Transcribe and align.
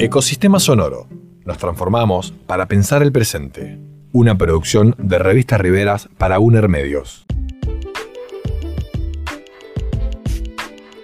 Ecosistema 0.00 0.60
Sonoro. 0.60 1.08
Nos 1.44 1.58
transformamos 1.58 2.32
para 2.46 2.66
pensar 2.66 3.02
el 3.02 3.10
presente. 3.10 3.80
Una 4.12 4.38
producción 4.38 4.94
de 4.96 5.18
Revistas 5.18 5.60
Riveras 5.60 6.08
para 6.16 6.38
UNER 6.38 6.68
Medios. 6.68 7.26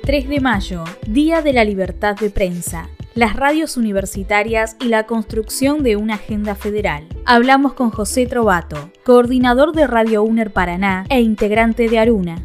3 0.05 0.29
de 0.29 0.41
mayo, 0.41 0.85
Día 1.09 1.43
de 1.43 1.53
la 1.53 1.65
Libertad 1.65 2.15
de 2.15 2.31
Prensa. 2.31 2.89
Las 3.17 3.35
radios 3.35 3.77
universitarias 3.77 4.77
y 4.79 4.85
la 4.85 5.07
construcción 5.07 5.83
de 5.83 5.97
una 5.97 6.15
agenda 6.15 6.55
federal. 6.55 7.09
Hablamos 7.27 7.73
con 7.73 7.91
José 7.91 8.27
Trovato, 8.27 8.93
coordinador 9.05 9.73
de 9.73 9.89
Radio 9.89 10.23
UNER 10.23 10.53
Paraná 10.53 11.05
e 11.09 11.21
integrante 11.21 11.89
de 11.89 11.99
Aruna. 11.99 12.45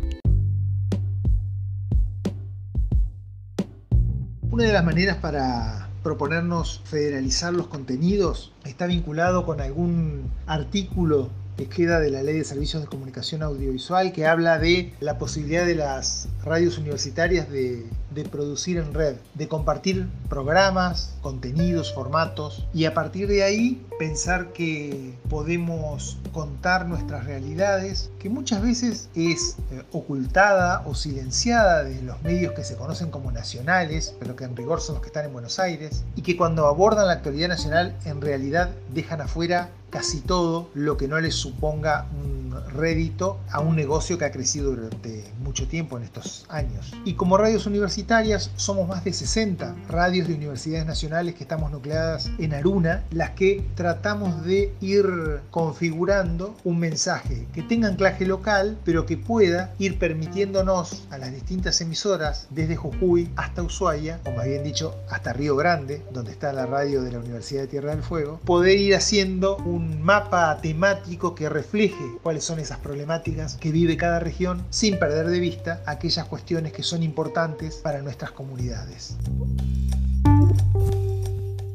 Una 4.50 4.64
de 4.64 4.74
las 4.74 4.84
maneras 4.84 5.18
para 5.18 5.89
proponernos 6.10 6.82
federalizar 6.86 7.54
los 7.54 7.68
contenidos 7.68 8.52
está 8.66 8.88
vinculado 8.88 9.46
con 9.46 9.62
algún 9.62 10.32
artículo 10.48 11.30
que 11.56 11.68
queda 11.68 12.00
de 12.00 12.10
la 12.10 12.24
Ley 12.24 12.40
de 12.40 12.44
Servicios 12.46 12.82
de 12.82 12.88
Comunicación 12.88 13.44
Audiovisual 13.44 14.12
que 14.12 14.26
habla 14.26 14.58
de 14.58 14.92
la 15.02 15.20
posibilidad 15.20 15.68
de 15.68 15.76
las 15.76 16.28
radios 16.44 16.80
universitarias 16.80 17.48
de, 17.52 17.86
de, 18.12 18.24
producir 18.24 18.78
en 18.78 18.94
red, 18.94 19.16
de 19.34 19.48
compartir 19.48 20.08
programas, 20.30 21.16
contenidos, 21.22 21.94
formatos 21.94 22.66
y 22.74 22.86
a 22.86 22.94
partir 22.94 23.28
de 23.28 23.44
ahí 23.44 23.86
pensar 23.98 24.54
que 24.54 25.14
podemos 25.30 26.18
contar 26.32 26.88
nuestras 26.88 27.26
realidades 27.26 28.12
que 28.20 28.30
muchas 28.30 28.62
veces 28.62 29.10
es 29.16 29.58
eh, 29.72 29.84
ocultada 29.92 30.84
o 30.86 30.96
silenciada 30.96 31.84
de 31.84 32.02
los 32.02 32.22
medios 32.22 32.54
que 32.54 32.64
se 32.64 32.76
conocen 32.76 33.10
como 33.12 33.32
nacionales, 33.32 34.16
pero 34.20 34.36
que 34.36 34.46
en 34.46 34.56
rigor 34.56 34.82
son 34.82 34.96
los 34.96 35.02
que 35.02 35.08
están 35.08 35.26
en 35.26 35.34
Buenos 35.34 35.60
Aires 35.60 36.04
y 36.16 36.22
que 36.22 36.38
cuando 36.38 36.68
abordan 36.68 37.08
la 37.08 37.14
actualidad 37.14 37.48
nacional 37.48 37.96
en 38.06 38.22
realidad 38.22 38.70
dejan 38.94 39.22
afuera 39.22 39.70
casi 39.90 40.22
todo 40.22 40.70
lo 40.74 40.98
que 40.98 41.08
no 41.08 41.20
les 41.20 41.36
suponga 41.36 42.06
un 42.24 42.39
rédito 42.68 43.40
a 43.52 43.60
un 43.60 43.76
negocio 43.76 44.18
que 44.18 44.26
ha 44.26 44.32
crecido 44.32 44.72
durante 44.72 45.24
mucho 45.44 45.68
tiempo 45.68 45.98
en 45.98 46.04
estos 46.04 46.46
años. 46.50 46.94
Y 47.06 47.14
como 47.14 47.38
radios 47.38 47.66
universitarias 47.66 48.52
somos 48.56 48.88
más 48.88 49.04
de 49.04 49.14
60 49.14 49.76
radios 49.88 50.28
de 50.28 50.36
universidades 50.36 50.86
nacionales 50.86 51.36
que 51.36 51.44
estamos 51.44 51.72
nucleadas 51.72 52.30
en 52.38 52.54
Aruna, 52.54 53.04
las 53.12 53.32
que 53.32 53.64
tratamos 53.76 54.44
de 54.46 54.74
ir 54.82 55.06
configurando 55.52 56.56
un 56.64 56.80
mensaje 56.80 57.48
que 57.54 57.64
tenga 57.64 57.88
anclaje 57.88 58.26
local, 58.26 58.78
pero 58.84 59.06
que 59.06 59.18
pueda 59.18 59.74
ir 59.80 60.00
permitiéndonos 60.00 61.08
a 61.10 61.18
las 61.18 61.32
distintas 61.32 61.80
emisoras, 61.82 62.48
desde 62.50 62.76
Jujuy 62.76 63.30
hasta 63.36 63.64
Ushuaia, 63.64 64.20
o 64.26 64.32
más 64.32 64.46
bien 64.46 64.64
dicho, 64.64 64.96
hasta 65.10 65.34
Río 65.34 65.56
Grande, 65.56 66.02
donde 66.12 66.32
está 66.32 66.54
la 66.54 66.66
radio 66.66 67.02
de 67.02 67.12
la 67.12 67.20
Universidad 67.20 67.62
de 67.62 67.68
Tierra 67.68 67.92
del 67.92 68.04
Fuego, 68.04 68.40
poder 68.46 68.78
ir 68.78 68.96
haciendo 68.96 69.58
un 69.58 70.02
mapa 70.02 70.58
temático 70.62 71.36
que 71.36 71.50
refleje 71.50 72.04
cuáles 72.24 72.44
son 72.50 72.58
esas 72.58 72.80
problemáticas 72.80 73.58
que 73.58 73.72
vive 73.72 73.96
cada 73.96 74.20
región 74.20 74.66
sin 74.72 74.98
perder 74.98 75.28
de 75.28 75.40
vista 75.40 75.84
aquellas 75.86 76.26
cuestiones 76.26 76.74
que 76.74 76.82
son 76.82 77.04
importantes 77.04 77.76
para 77.76 78.02
nuestras 78.02 78.32
comunidades. 78.32 79.16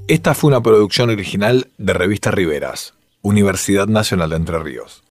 Esta 0.09 0.35
fue 0.35 0.49
una 0.49 0.61
producción 0.61 1.11
original 1.11 1.69
de 1.79 1.93
Revista 1.93 2.33
Riveras, 2.33 2.95
Universidad 3.23 3.87
Nacional 3.87 4.31
de 4.31 4.37
Entre 4.37 4.59
Ríos. 4.59 5.03